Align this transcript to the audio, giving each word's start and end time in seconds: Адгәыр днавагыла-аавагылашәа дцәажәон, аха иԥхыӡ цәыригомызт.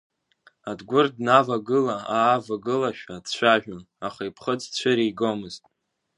Адгәыр 0.69 1.07
днавагыла-аавагылашәа 1.15 3.23
дцәажәон, 3.25 3.83
аха 4.07 4.21
иԥхыӡ 4.29 4.61
цәыригомызт. 4.77 5.63